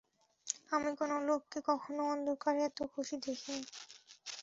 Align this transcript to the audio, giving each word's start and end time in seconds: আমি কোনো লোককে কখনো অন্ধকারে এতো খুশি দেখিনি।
আমি 0.71 0.91
কোনো 0.99 1.15
লোককে 1.27 1.59
কখনো 1.69 2.01
অন্ধকারে 2.13 2.61
এতো 2.67 2.83
খুশি 2.93 3.15
দেখিনি। 3.23 3.63